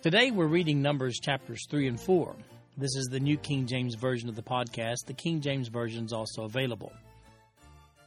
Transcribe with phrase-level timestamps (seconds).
[0.00, 2.36] Today we're reading Numbers chapters 3 and 4.
[2.76, 5.06] This is the New King James Version of the podcast.
[5.06, 6.92] The King James Version is also available.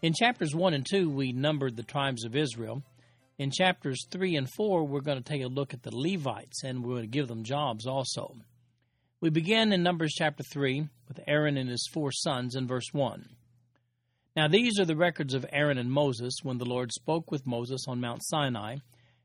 [0.02, 2.82] In chapters 1 and 2, we numbered the tribes of Israel.
[3.38, 6.82] In chapters 3 and 4, we're going to take a look at the Levites and
[6.82, 8.38] we're going to give them jobs also.
[9.20, 13.28] We begin in Numbers chapter 3 with Aaron and his four sons in verse 1.
[14.38, 17.84] Now these are the records of Aaron and Moses when the Lord spoke with Moses
[17.86, 18.78] on Mount Sinai.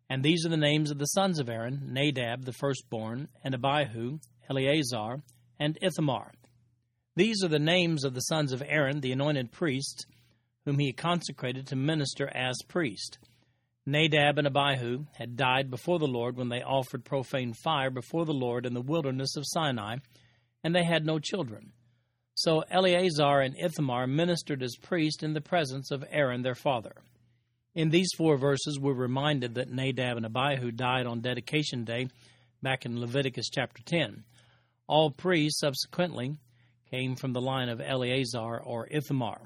[0.09, 4.19] And these are the names of the sons of Aaron Nadab the firstborn, and Abihu,
[4.48, 5.23] Eleazar,
[5.59, 6.33] and Ithamar.
[7.17, 10.07] These are the names of the sons of Aaron, the anointed priest,
[10.65, 13.19] whom he consecrated to minister as priest.
[13.87, 18.35] Nadab and Abihu had died before the Lord when they offered profane fire before the
[18.35, 19.97] Lord in the wilderness of Sinai,
[20.63, 21.73] and they had no children.
[22.35, 26.97] So Eleazar and Ithamar ministered as priests in the presence of Aaron their father.
[27.77, 32.09] In these four verses, we're reminded that Nadab and Abihu died on dedication day
[32.63, 34.25] back in Leviticus chapter 10.
[34.87, 36.39] All priests subsequently
[36.91, 39.43] came from the line of Eleazar or Ithamar.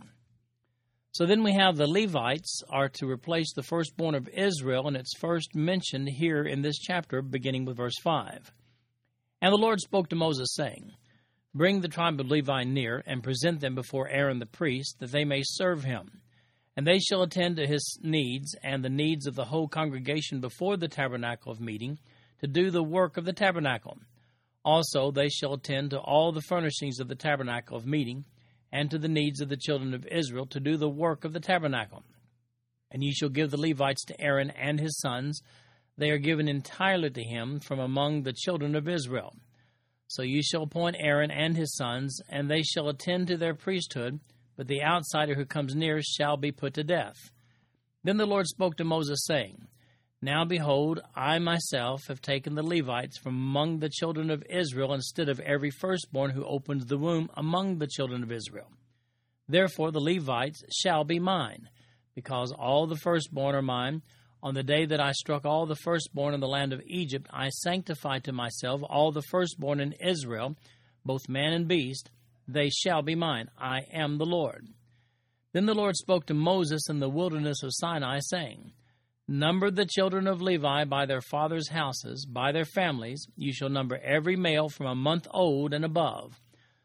[1.10, 5.18] So then we have the Levites are to replace the firstborn of Israel, and it's
[5.18, 8.52] first mentioned here in this chapter, beginning with verse 5.
[9.42, 10.92] And the Lord spoke to Moses, saying,
[11.52, 15.24] Bring the tribe of Levi near, and present them before Aaron the priest, that they
[15.24, 16.20] may serve him.
[16.76, 20.76] And they shall attend to his needs and the needs of the whole congregation before
[20.76, 21.98] the tabernacle of meeting,
[22.40, 23.98] to do the work of the tabernacle.
[24.64, 28.24] Also they shall attend to all the furnishings of the tabernacle of meeting,
[28.72, 31.40] and to the needs of the children of Israel, to do the work of the
[31.40, 32.04] tabernacle.
[32.90, 35.42] And ye shall give the Levites to Aaron and his sons.
[35.98, 39.34] They are given entirely to him from among the children of Israel.
[40.06, 44.18] So you shall appoint Aaron and his sons, and they shall attend to their priesthood,
[44.60, 47.16] but the outsider who comes near shall be put to death.
[48.04, 49.68] Then the Lord spoke to Moses, saying,
[50.20, 55.30] Now behold, I myself have taken the Levites from among the children of Israel instead
[55.30, 58.70] of every firstborn who opens the womb among the children of Israel.
[59.48, 61.70] Therefore the Levites shall be mine,
[62.14, 64.02] because all the firstborn are mine
[64.42, 67.48] on the day that I struck all the firstborn in the land of Egypt, I
[67.48, 70.54] sanctified to myself all the firstborn in Israel,
[71.02, 72.10] both man and beast.
[72.52, 73.48] They shall be mine.
[73.56, 74.66] I am the Lord.
[75.52, 78.72] Then the Lord spoke to Moses in the wilderness of Sinai, saying,
[79.28, 83.24] Number the children of Levi by their fathers' houses, by their families.
[83.36, 86.40] You shall number every male from a month old and above.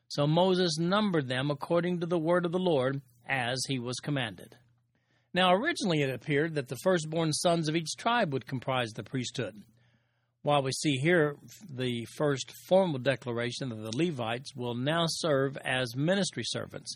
[0.07, 4.55] So Moses numbered them according to the word of the Lord, as he was commanded.
[5.33, 9.63] Now, originally it appeared that the firstborn sons of each tribe would comprise the priesthood.
[10.45, 11.38] While we see here
[11.73, 16.94] the first formal declaration that the Levites will now serve as ministry servants.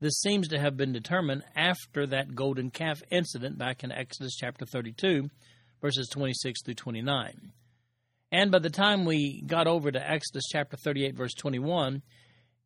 [0.00, 4.66] This seems to have been determined after that golden calf incident back in Exodus chapter
[4.66, 5.30] 32,
[5.80, 7.52] verses 26 through 29.
[8.32, 12.02] And by the time we got over to Exodus chapter 38, verse 21,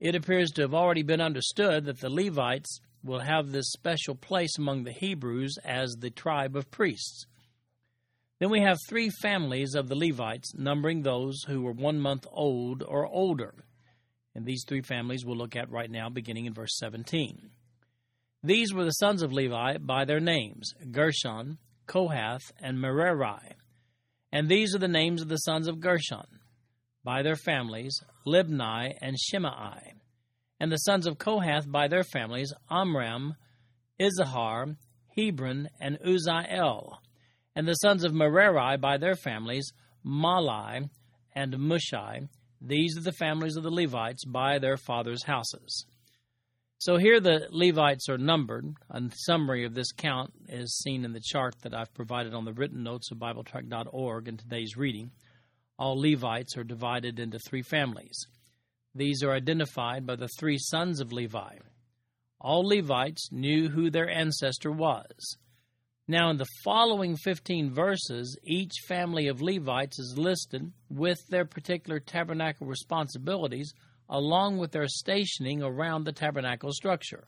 [0.00, 4.56] it appears to have already been understood that the Levites will have this special place
[4.56, 7.26] among the Hebrews as the tribe of priests.
[8.44, 12.82] Then we have three families of the Levites, numbering those who were one month old
[12.82, 13.54] or older.
[14.34, 17.48] And these three families we'll look at right now, beginning in verse 17.
[18.42, 21.56] These were the sons of Levi by their names Gershon,
[21.86, 23.56] Kohath, and Merari.
[24.30, 26.26] And these are the names of the sons of Gershon
[27.02, 29.94] by their families Libni and Shimei
[30.60, 33.36] and the sons of Kohath by their families Amram,
[33.98, 34.76] Izhar,
[35.16, 36.98] Hebron, and Uzziel,
[37.54, 39.72] and the sons of Merari by their families
[40.04, 40.88] Mahli
[41.34, 42.28] and Mushi.
[42.60, 45.86] These are the families of the Levites by their fathers' houses.
[46.78, 48.74] So here the Levites are numbered.
[48.90, 52.52] A summary of this count is seen in the chart that I've provided on the
[52.52, 55.10] written notes of BibleTrack.org in today's reading.
[55.78, 58.26] All Levites are divided into three families.
[58.94, 61.56] These are identified by the three sons of Levi.
[62.40, 65.38] All Levites knew who their ancestor was.
[66.06, 71.98] Now, in the following 15 verses, each family of Levites is listed with their particular
[71.98, 73.72] tabernacle responsibilities,
[74.10, 77.24] along with their stationing around the tabernacle structure.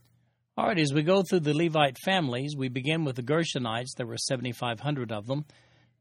[0.58, 3.94] All right, as we go through the Levite families, we begin with the Gershonites.
[3.96, 5.46] There were 7,500 of them.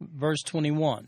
[0.01, 1.07] Verse 21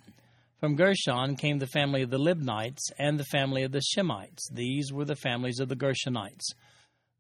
[0.62, 4.50] From Gershon came the family of the Libnites and the family of the Shimites.
[4.54, 6.54] These were the families of the Gershonites.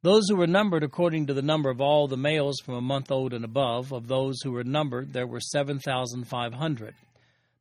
[0.08, 3.12] Those who were numbered according to the number of all the males from a month
[3.12, 6.96] old and above, of those who were numbered, there were 7,500.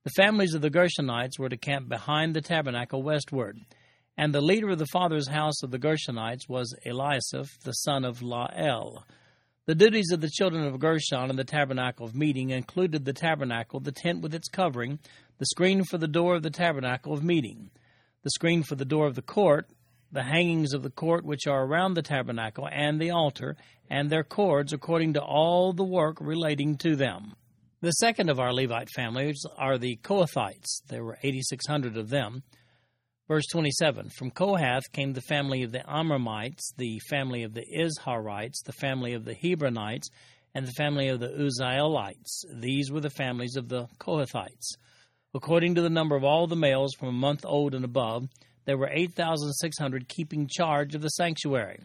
[0.05, 3.59] The families of the Gershonites were to camp behind the tabernacle westward.
[4.17, 8.23] And the leader of the father's house of the Gershonites was Eliasaph, the son of
[8.23, 9.05] Lael.
[9.65, 13.81] The duties of the children of Gershon in the tabernacle of meeting included the tabernacle,
[13.81, 15.01] the tent with its covering,
[15.39, 17.73] the screen for the door of the tabernacle of meeting,
[18.23, 19.69] the screen for the door of the court,
[20.13, 23.57] the hangings of the court which are around the tabernacle, and the altar,
[23.91, 27.35] and their cords according to all the work relating to them.
[27.81, 30.83] The second of our Levite families are the Kohathites.
[30.89, 32.43] There were 8,600 of them.
[33.29, 38.63] Verse 27 From Kohath came the family of the Amramites, the family of the Izharites,
[38.65, 40.09] the family of the Hebronites,
[40.55, 42.45] and the family of the Uzzielites.
[42.55, 44.77] These were the families of the Kohathites.
[45.35, 48.29] According to the number of all the males from a month old and above,
[48.67, 51.81] there were 8,600 keeping charge of the sanctuary.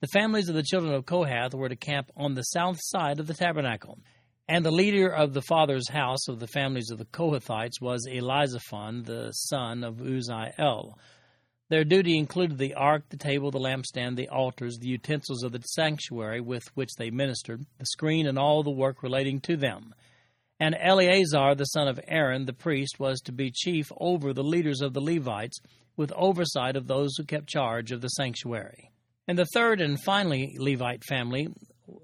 [0.00, 3.26] The families of the children of Kohath were to camp on the south side of
[3.26, 3.98] the tabernacle.
[4.48, 9.04] And the leader of the father's house of the families of the Kohathites was Elizaphan,
[9.04, 10.94] the son of Uzziel.
[11.68, 15.60] Their duty included the ark, the table, the lampstand, the altars, the utensils of the
[15.60, 19.94] sanctuary with which they ministered, the screen, and all the work relating to them.
[20.58, 24.80] And Eleazar, the son of Aaron, the priest, was to be chief over the leaders
[24.80, 25.60] of the Levites,
[26.00, 28.90] with oversight of those who kept charge of the sanctuary.
[29.28, 31.48] And the third and finally Levite family,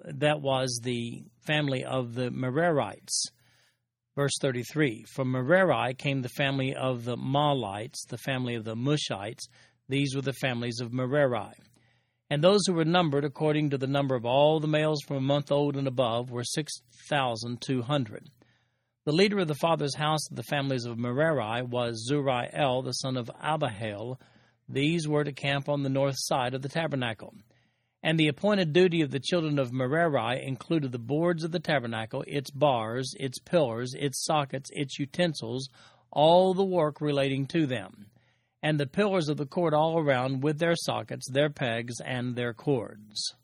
[0.04, 3.30] that was the family of the Merarites.
[4.14, 9.48] Verse 33 From Merari came the family of the Mahlites, the family of the Mushites.
[9.88, 11.56] These were the families of Merari.
[12.28, 15.20] And those who were numbered according to the number of all the males from a
[15.22, 18.28] month old and above were 6,200.
[19.06, 23.16] The leader of the father's house of the families of Merari was Zuriel, the son
[23.16, 24.18] of Abihail.
[24.68, 27.32] These were to camp on the north side of the tabernacle.
[28.02, 32.24] And the appointed duty of the children of Merari included the boards of the tabernacle,
[32.26, 35.68] its bars, its pillars, its sockets, its utensils,
[36.10, 38.06] all the work relating to them,
[38.60, 42.52] and the pillars of the court all around with their sockets, their pegs, and their
[42.52, 43.36] cords.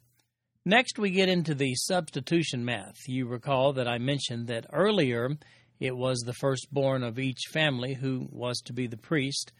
[0.65, 3.09] Next, we get into the substitution math.
[3.09, 5.31] You recall that I mentioned that earlier
[5.81, 9.53] it was the firstborn of each family who was to be the priest.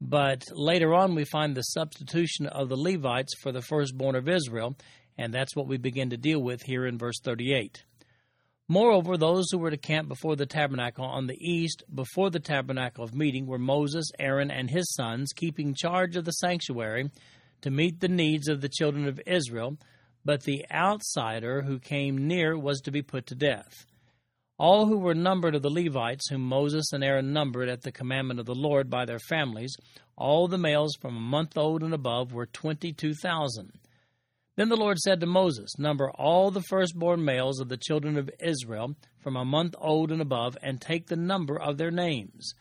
[0.00, 4.76] But later on, we find the substitution of the Levites for the firstborn of Israel,
[5.18, 7.84] and that's what we begin to deal with here in verse 38.
[8.66, 13.04] Moreover, those who were to camp before the tabernacle on the east, before the tabernacle
[13.04, 17.10] of meeting, were Moses, Aaron, and his sons, keeping charge of the sanctuary
[17.60, 19.76] to meet the needs of the children of Israel.
[20.26, 23.86] But the outsider who came near was to be put to death.
[24.58, 28.40] All who were numbered of the Levites, whom Moses and Aaron numbered at the commandment
[28.40, 29.76] of the Lord by their families,
[30.16, 33.70] all the males from a month old and above were twenty two thousand.
[34.56, 38.28] Then the Lord said to Moses, Number all the firstborn males of the children of
[38.40, 42.52] Israel from a month old and above, and take the number of their names.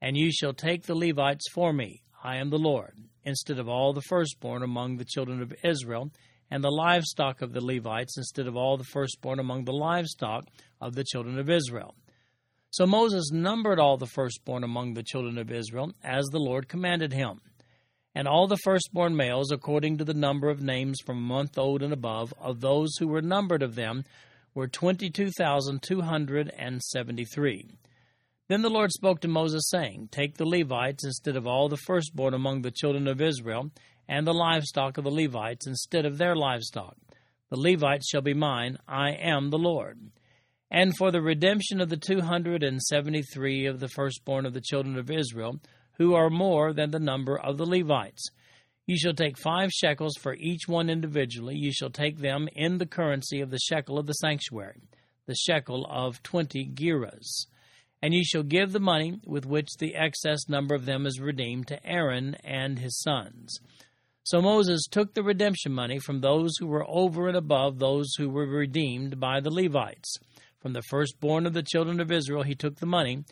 [0.00, 3.92] And you shall take the Levites for me, I am the Lord, instead of all
[3.92, 6.10] the firstborn among the children of Israel,
[6.52, 10.44] and the livestock of the Levites instead of all the firstborn among the livestock
[10.82, 11.94] of the children of Israel.
[12.68, 17.14] So Moses numbered all the firstborn among the children of Israel, as the Lord commanded
[17.14, 17.40] him.
[18.14, 21.82] And all the firstborn males, according to the number of names from a month old
[21.82, 24.04] and above, of those who were numbered of them,
[24.54, 27.78] were twenty two thousand two hundred and seventy three.
[28.48, 32.34] Then the Lord spoke to Moses, saying, Take the Levites instead of all the firstborn
[32.34, 33.70] among the children of Israel,
[34.08, 36.96] and the livestock of the Levites instead of their livestock.
[37.50, 39.98] The Levites shall be mine, I am the Lord.
[40.70, 44.54] And for the redemption of the two hundred and seventy three of the firstborn of
[44.54, 45.60] the children of Israel,
[45.98, 48.30] who are more than the number of the Levites,
[48.86, 51.54] you shall take five shekels for each one individually.
[51.56, 54.82] You shall take them in the currency of the shekel of the sanctuary,
[55.26, 57.46] the shekel of twenty gerahs.
[58.00, 61.68] And ye shall give the money with which the excess number of them is redeemed
[61.68, 63.60] to Aaron and his sons.
[64.24, 68.28] So Moses took the redemption money from those who were over and above those who
[68.28, 70.14] were redeemed by the Levites.
[70.60, 73.24] From the firstborn of the children of Israel he took the money,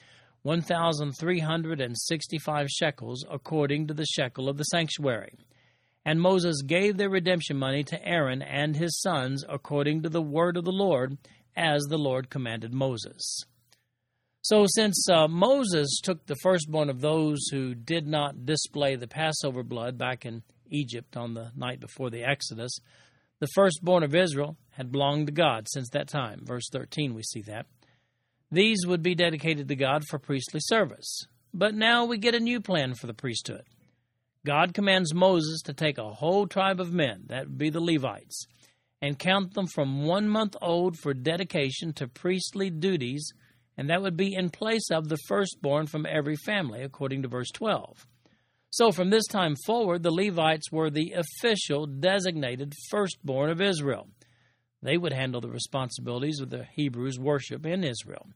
[0.42, 5.34] 1,365 shekels, according to the shekel of the sanctuary.
[6.04, 10.56] And Moses gave their redemption money to Aaron and his sons, according to the word
[10.56, 11.18] of the Lord,
[11.54, 13.44] as the Lord commanded Moses.
[14.42, 19.62] So, since uh, Moses took the firstborn of those who did not display the Passover
[19.62, 22.78] blood back in Egypt on the night before the Exodus.
[23.40, 26.40] The firstborn of Israel had belonged to God since that time.
[26.44, 27.66] Verse 13, we see that.
[28.50, 31.26] These would be dedicated to God for priestly service.
[31.52, 33.64] But now we get a new plan for the priesthood.
[34.44, 38.46] God commands Moses to take a whole tribe of men, that would be the Levites,
[39.02, 43.32] and count them from one month old for dedication to priestly duties,
[43.76, 47.50] and that would be in place of the firstborn from every family, according to verse
[47.52, 48.06] 12.
[48.70, 54.08] So from this time forward, the Levites were the official designated firstborn of Israel.
[54.80, 58.28] They would handle the responsibilities of the Hebrews' worship in Israel.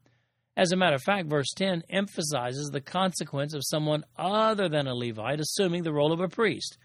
[0.57, 4.95] As a matter of fact, verse 10 emphasizes the consequence of someone other than a
[4.95, 6.79] Levite assuming the role of a priest.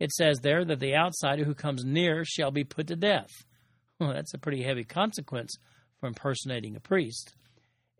[0.00, 3.30] It says there that the outsider who comes near shall be put to death.
[4.00, 5.56] Well, that's a pretty heavy consequence
[6.00, 7.34] for impersonating a priest.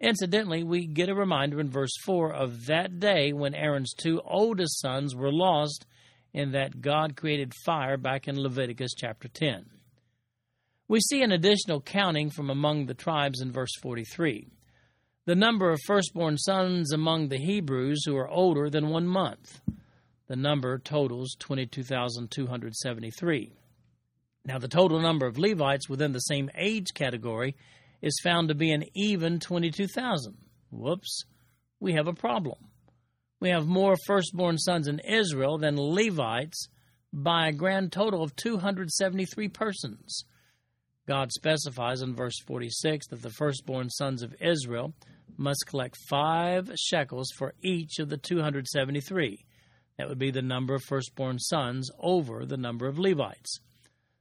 [0.01, 4.81] Incidentally, we get a reminder in verse 4 of that day when Aaron's two oldest
[4.81, 5.87] sons were lost
[6.33, 9.67] in that God created fire back in Leviticus chapter 10.
[10.89, 14.49] We see an additional counting from among the tribes in verse 43.
[15.27, 19.63] The number of firstborn sons among the Hebrews who are older than one month.
[20.27, 23.53] The number totals 22,273.
[24.45, 27.57] Now, the total number of Levites within the same age category
[28.05, 30.37] is found to be an even 22,000.
[30.71, 31.25] Whoops,
[31.81, 32.59] we have a problem.
[33.41, 36.69] We have more firstborn sons in Israel than Levites
[37.15, 40.25] by a grand total of 273 persons.
[41.09, 44.93] God specifies in verse 46 that the firstborn sons of Israel
[45.39, 49.47] must collect five shekels for each of the 273.
[49.97, 53.61] That would be the number of firstborn sons over the number of Levites.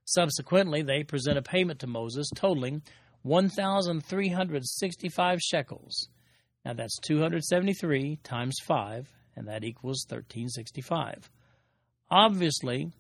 [0.05, 2.81] Subsequently, they present a payment to Moses totaling
[3.23, 6.09] 1,365 shekels.
[6.65, 11.29] Now that's 273 times 5, and that equals 1365.
[12.11, 12.91] Obviously,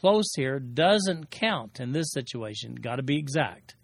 [0.00, 2.74] close here doesn't count in this situation.
[2.74, 3.76] Got to be exact.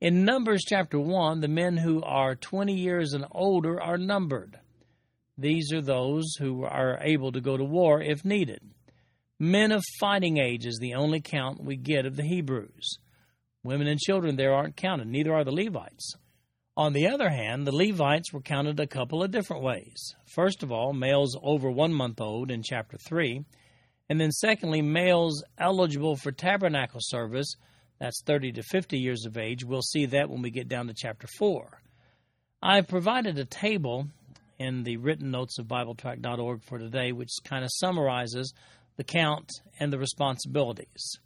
[0.00, 4.58] In Numbers chapter 1, the men who are 20 years and older are numbered.
[5.36, 8.60] These are those who are able to go to war if needed.
[9.38, 12.98] Men of fighting age is the only count we get of the Hebrews.
[13.62, 16.14] Women and children there aren't counted, neither are the Levites.
[16.76, 20.14] On the other hand, the Levites were counted a couple of different ways.
[20.26, 23.44] First of all, males over one month old in chapter 3,
[24.08, 27.54] and then secondly, males eligible for tabernacle service
[28.00, 29.62] that's 30 to 50 years of age.
[29.62, 31.82] We'll see that when we get down to chapter 4.
[32.62, 34.08] I've provided a table
[34.58, 38.54] in the written notes of BibleTrack.org for today, which kind of summarizes
[38.96, 41.18] the count and the responsibilities.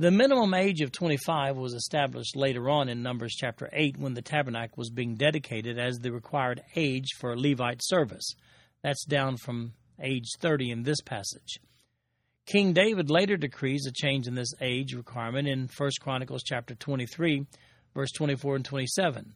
[0.00, 4.22] The minimum age of 25 was established later on in Numbers chapter 8 when the
[4.22, 8.36] tabernacle was being dedicated as the required age for Levite service.
[8.80, 11.58] That's down from age 30 in this passage.
[12.46, 17.44] King David later decrees a change in this age requirement in 1 Chronicles chapter 23,
[17.92, 19.34] verse 24 and 27.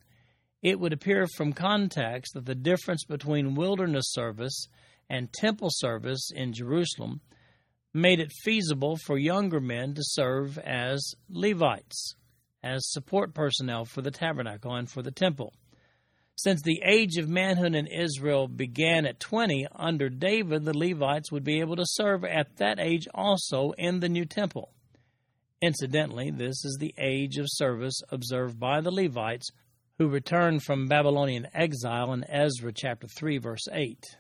[0.63, 4.69] It would appear from context that the difference between wilderness service
[5.11, 7.21] and temple service in Jerusalem
[7.95, 12.15] made it feasible for younger men to serve as Levites,
[12.63, 15.53] as support personnel for the tabernacle and for the temple.
[16.35, 21.45] Since the age of manhood in Israel began at 20, under David, the Levites would
[21.45, 24.73] be able to serve at that age also in the new temple.
[25.61, 29.51] Incidentally, this is the age of service observed by the Levites
[29.99, 34.17] who returned from Babylonian exile in Ezra chapter 3 verse 8.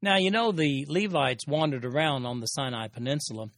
[0.00, 3.48] Now, you know the Levites wandered around on the Sinai Peninsula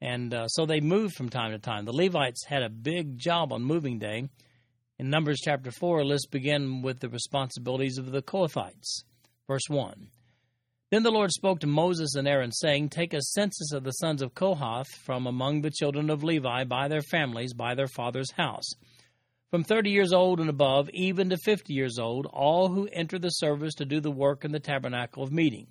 [0.00, 1.84] and uh, so they moved from time to time.
[1.84, 4.28] The Levites had a big job on moving day
[5.02, 9.02] in Numbers chapter 4, let's begin with the responsibilities of the Kohathites.
[9.48, 10.08] Verse 1.
[10.92, 14.22] Then the Lord spoke to Moses and Aaron, saying, Take a census of the sons
[14.22, 18.74] of Kohath from among the children of Levi by their families, by their father's house.
[19.52, 23.28] From thirty years old and above, even to fifty years old, all who enter the
[23.28, 25.66] service to do the work in the tabernacle of meeting.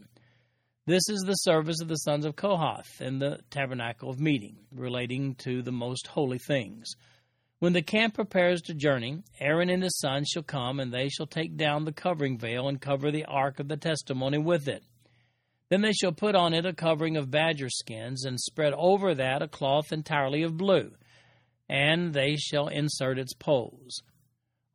[0.86, 5.34] This is the service of the sons of Kohath in the tabernacle of meeting, relating
[5.40, 6.94] to the most holy things.
[7.58, 11.26] When the camp prepares to journey, Aaron and his sons shall come, and they shall
[11.26, 14.84] take down the covering veil and cover the ark of the testimony with it.
[15.70, 19.42] Then they shall put on it a covering of badger skins, and spread over that
[19.42, 20.92] a cloth entirely of blue,
[21.72, 24.04] and they shall insert its poles.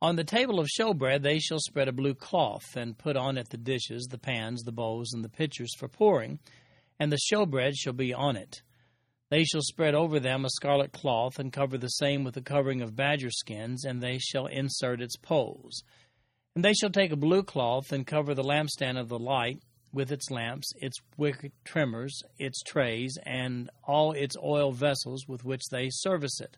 [0.01, 3.51] On the table of showbread they shall spread a blue cloth, and put on it
[3.51, 6.39] the dishes, the pans, the bowls, and the pitchers for pouring,
[6.99, 8.63] and the showbread shall be on it.
[9.29, 12.81] They shall spread over them a scarlet cloth, and cover the same with a covering
[12.81, 15.83] of badger skins, and they shall insert its poles.
[16.55, 19.61] And they shall take a blue cloth, and cover the lampstand of the light
[19.93, 25.69] with its lamps, its wick trimmers, its trays, and all its oil vessels with which
[25.71, 26.57] they service it.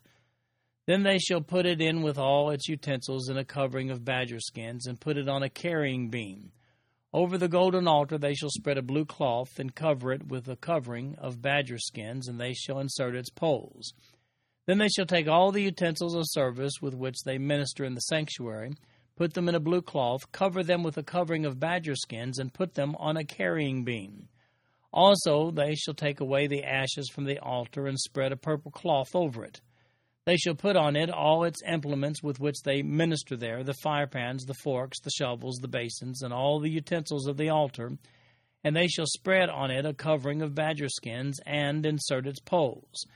[0.88, 4.40] Then they shall put it in with all its utensils in a covering of badger
[4.40, 6.50] skins, and put it on a carrying beam.
[7.12, 10.56] Over the golden altar they shall spread a blue cloth, and cover it with a
[10.56, 13.92] covering of badger skins, and they shall insert its poles.
[14.64, 18.00] Then they shall take all the utensils of service with which they minister in the
[18.00, 18.72] sanctuary,
[19.14, 22.54] put them in a blue cloth, cover them with a covering of badger skins, and
[22.54, 24.30] put them on a carrying beam.
[24.90, 29.14] Also they shall take away the ashes from the altar, and spread a purple cloth
[29.14, 29.60] over it.
[30.28, 34.44] They shall put on it all its implements with which they minister there the firepans,
[34.44, 37.96] the forks, the shovels, the basins, and all the utensils of the altar.
[38.62, 43.06] And they shall spread on it a covering of badger skins, and insert its poles.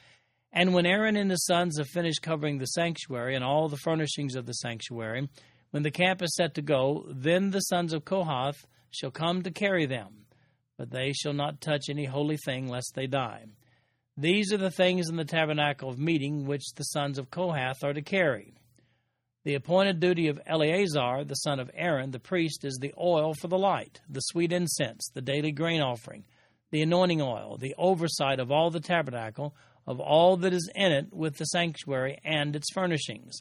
[0.55, 4.35] And when Aaron and his sons have finished covering the sanctuary and all the furnishings
[4.35, 5.29] of the sanctuary,
[5.71, 9.51] when the camp is set to go, then the sons of Kohath shall come to
[9.51, 10.25] carry them,
[10.79, 13.45] but they shall not touch any holy thing lest they die.
[14.17, 17.95] These are the things in the tabernacle of meeting which the sons of Kohath are
[17.95, 18.55] to carry.
[19.45, 23.49] The appointed duty of Eleazar, the son of Aaron, the priest, is the oil for
[23.49, 26.25] the light, the sweet incense, the daily grain offering,
[26.71, 31.13] the anointing oil, the oversight of all the tabernacle, of all that is in it,
[31.13, 33.41] with the sanctuary and its furnishings.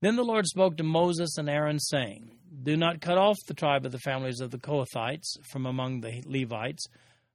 [0.00, 2.30] Then the Lord spoke to Moses and Aaron, saying,
[2.62, 6.22] Do not cut off the tribe of the families of the Kohathites from among the
[6.24, 6.86] Levites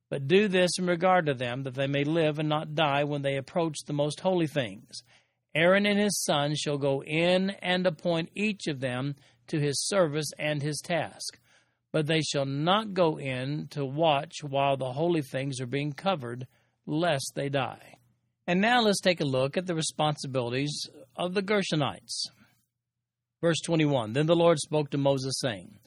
[0.10, 3.22] but do this in regard to them, that they may live and not die when
[3.22, 5.02] they approach the most holy things.
[5.56, 9.16] Aaron and his sons shall go in and appoint each of them
[9.48, 11.40] to his service and his task.
[11.92, 16.48] But they shall not go in to watch while the holy things are being covered,
[16.88, 17.98] lest they die.
[18.48, 22.28] And now let's take a look at the responsibilities of the Gershonites.
[23.42, 25.80] Verse 21 Then the Lord spoke to Moses, saying,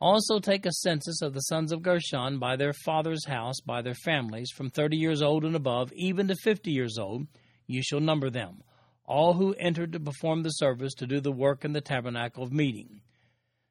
[0.00, 3.94] also take a census of the sons of Gershon by their father's house, by their
[3.94, 7.26] families, from thirty years old and above, even to fifty years old.
[7.66, 8.62] You shall number them,
[9.04, 12.52] all who entered to perform the service to do the work in the tabernacle of
[12.52, 13.00] meeting.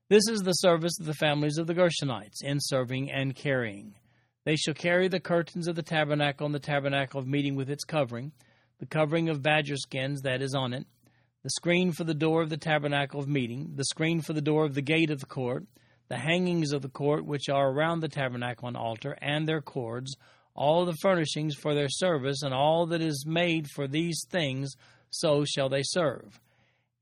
[0.10, 3.96] This is the service of the families of the Gershonites, in serving and carrying.
[4.46, 7.84] They shall carry the curtains of the tabernacle and the tabernacle of meeting with its
[7.84, 8.32] covering,
[8.80, 10.86] the covering of badger skins that is on it,
[11.44, 14.64] the screen for the door of the tabernacle of meeting, the screen for the door
[14.64, 15.66] of the gate of the court,
[16.10, 20.16] the hangings of the court which are around the tabernacle and altar, and their cords,
[20.56, 24.74] all the furnishings for their service, and all that is made for these things,
[25.10, 26.40] so shall they serve.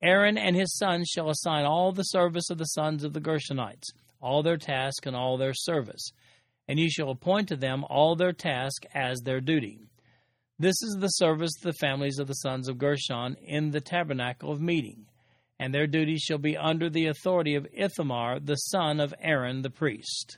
[0.01, 3.91] Aaron and his sons shall assign all the service of the sons of the Gershonites,
[4.21, 6.11] all their task and all their service,
[6.67, 9.79] and ye shall appoint to them all their task as their duty.
[10.57, 14.51] This is the service of the families of the sons of Gershon in the tabernacle
[14.51, 15.05] of meeting
[15.59, 19.69] and their duties shall be under the authority of Ithamar, the son of Aaron the
[19.69, 20.37] priest.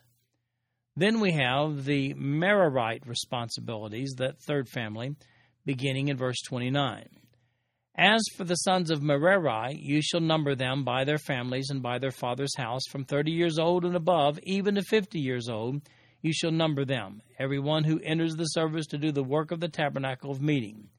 [0.95, 5.15] Then we have the Merarite responsibilities, that third family,
[5.65, 7.07] beginning in verse 29.
[7.99, 11.97] As for the sons of Merari, you shall number them by their families and by
[11.97, 15.81] their father's house, from thirty years old and above, even to fifty years old,
[16.21, 19.59] you shall number them, every one who enters the service to do the work of
[19.59, 20.89] the tabernacle of meeting.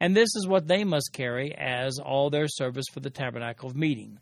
[0.00, 3.76] And this is what they must carry as all their service for the tabernacle of
[3.76, 4.18] meeting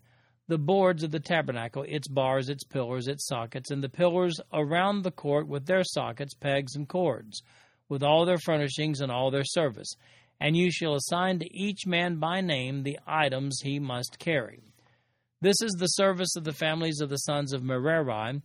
[0.47, 5.01] the boards of the tabernacle, its bars, its pillars, its sockets, and the pillars around
[5.01, 7.43] the court with their sockets, pegs, and cords,
[7.89, 9.93] with all their furnishings and all their service.
[10.39, 14.73] And you shall assign to each man by name the items he must carry.
[15.41, 18.41] This is the service of the families of the sons of Merari,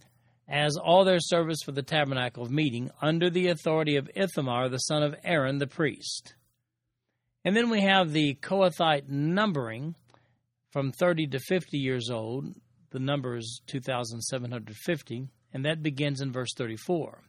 [0.48, 4.78] as all their service for the tabernacle of meeting, under the authority of Ithamar the
[4.78, 6.34] son of Aaron the priest.
[7.44, 9.96] And then we have the Kohathite numbering
[10.70, 12.46] from 30 to 50 years old.
[12.90, 17.22] The number is 2,750, and that begins in verse 34.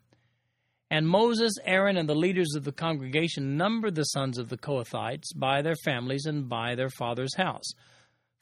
[0.91, 5.36] And Moses, Aaron, and the leaders of the congregation numbered the sons of the Kohathites
[5.36, 7.73] by their families and by their father's house.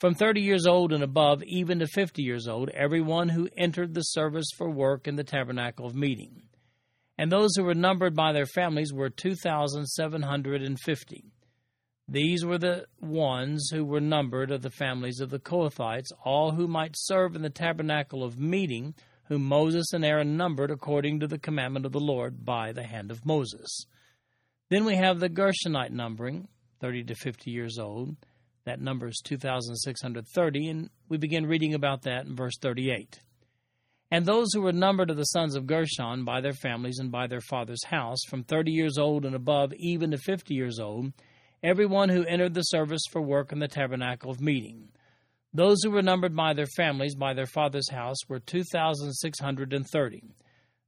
[0.01, 4.01] From 30 years old and above, even to 50 years old, everyone who entered the
[4.01, 6.41] service for work in the tabernacle of meeting.
[7.17, 11.31] And those who were numbered by their families were 2,750.
[12.07, 16.67] These were the ones who were numbered of the families of the Kohathites, all who
[16.67, 21.39] might serve in the tabernacle of meeting, whom Moses and Aaron numbered according to the
[21.39, 23.85] commandment of the Lord by the hand of Moses.
[24.69, 26.47] Then we have the Gershonite numbering,
[26.81, 28.17] 30 to 50 years old.
[28.65, 33.19] That number is 2,630, and we begin reading about that in verse 38.
[34.11, 37.27] And those who were numbered of the sons of Gershon by their families and by
[37.27, 41.13] their father's house, from 30 years old and above, even to 50 years old,
[41.63, 44.89] everyone who entered the service for work in the tabernacle of meeting.
[45.53, 50.23] Those who were numbered by their families, by their father's house, were 2,630.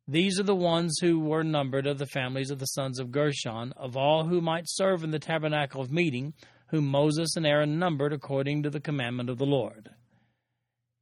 [0.08, 3.74] These are the ones who were numbered of the families of the sons of Gershon,
[3.78, 6.34] of all who might serve in the tabernacle of meeting,
[6.68, 9.90] whom Moses and Aaron numbered according to the commandment of the Lord.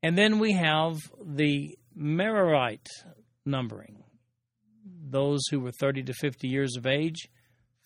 [0.03, 2.89] And then we have the Merarite
[3.45, 4.03] numbering.
[4.85, 7.27] Those who were 30 to 50 years of age,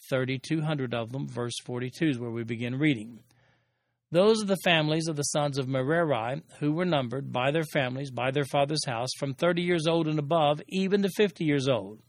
[0.09, 3.19] 3,200 of them, verse 42 is where we begin reading.
[4.11, 8.11] Those are the families of the sons of Merari who were numbered by their families,
[8.11, 11.99] by their father's house, from 30 years old and above, even to 50 years old.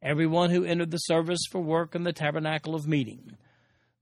[0.00, 3.36] Everyone who entered the service for work in the tabernacle of meeting.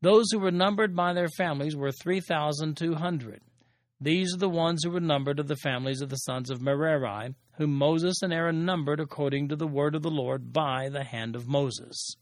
[0.01, 3.41] Those who were numbered by their families were 3,200.
[4.01, 7.35] These are the ones who were numbered of the families of the sons of Merari,
[7.57, 11.35] whom Moses and Aaron numbered according to the word of the Lord by the hand
[11.35, 12.15] of Moses.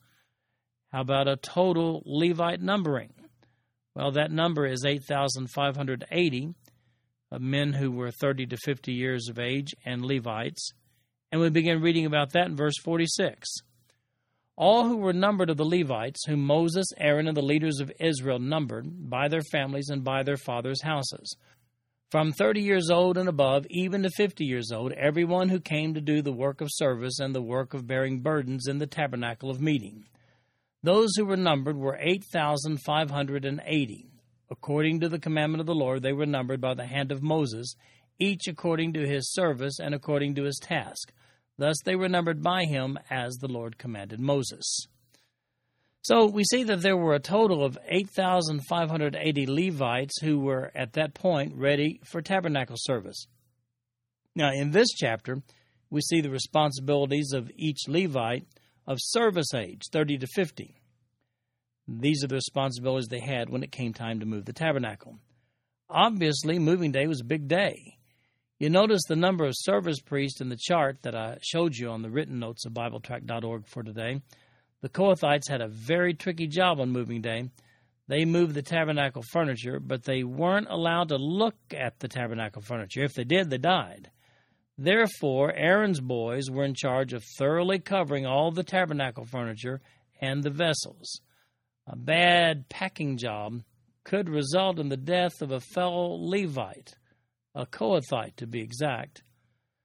[0.93, 3.13] How about a total Levite numbering?
[3.95, 6.55] Well, that number is 8,580
[7.33, 10.71] of men who were 30 to 50 years of age and Levites.
[11.33, 13.49] And we begin reading about that in verse 46.
[14.57, 18.39] All who were numbered of the Levites, whom Moses, Aaron, and the leaders of Israel
[18.39, 21.37] numbered, by their families and by their fathers' houses,
[22.11, 26.01] from 30 years old and above, even to 50 years old, everyone who came to
[26.01, 29.61] do the work of service and the work of bearing burdens in the tabernacle of
[29.61, 30.05] meeting.
[30.87, 34.07] Those who were numbered were 8,580.
[34.49, 37.75] According to the commandment of the Lord, they were numbered by the hand of Moses,
[38.21, 41.13] each according to his service and according to his task.
[41.59, 44.87] Thus they were numbered by him as the Lord commanded Moses.
[46.03, 51.15] So we see that there were a total of 8,580 Levites who were at that
[51.15, 53.27] point ready for tabernacle service.
[54.37, 55.43] Now, in this chapter,
[55.91, 58.47] we see the responsibilities of each Levite
[58.87, 60.81] of service age, 30 to 50.
[61.89, 65.19] These are the responsibilities they had when it came time to move the tabernacle.
[65.89, 67.97] Obviously, moving day was a big day.
[68.59, 72.03] You notice the number of service priests in the chart that I showed you on
[72.03, 74.21] the written notes of BibleTrack.org for today.
[74.81, 77.51] The Kohathites had a very tricky job on moving day.
[78.09, 83.03] They moved the tabernacle furniture, but they weren't allowed to look at the tabernacle furniture.
[83.03, 84.11] If they did, they died.
[84.79, 89.81] Therefore, Aaron's boys were in charge of thoroughly covering all the tabernacle furniture
[90.21, 91.21] and the vessels.
[91.87, 93.63] A bad packing job
[94.05, 96.95] could result in the death of a fellow Levite,
[97.55, 99.23] a Kohathite to be exact.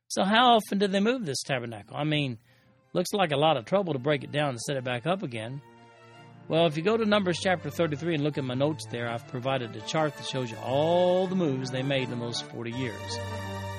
[0.09, 1.95] So, how often did they move this tabernacle?
[1.95, 2.37] I mean,
[2.93, 5.23] Looks like a lot of trouble to break it down and set it back up
[5.23, 5.61] again.
[6.49, 9.27] Well, if you go to Numbers chapter 33 and look at my notes there, I've
[9.27, 13.19] provided a chart that shows you all the moves they made in those 40 years.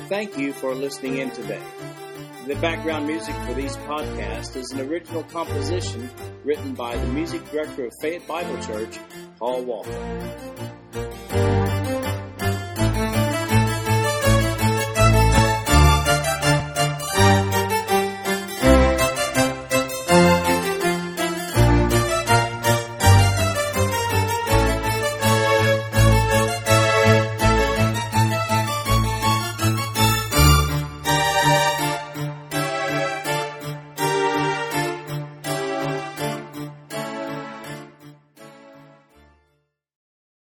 [0.10, 1.62] Thank you for listening in today.
[2.47, 6.10] The background music for these podcasts is an original composition
[6.43, 8.97] written by the music director of Fayette Bible Church,
[9.38, 10.72] Paul Walker.